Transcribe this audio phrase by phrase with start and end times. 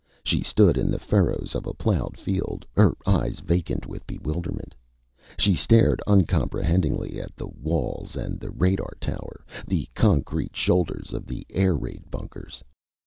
[0.23, 4.73] She stood in the furrows of a plowed field, her eyes vacant with bewilderment.
[5.37, 11.45] She stared uncomprehendingly at the walls and the radar tower, the concrete shoulders of the
[11.51, 12.63] air raid bunkers.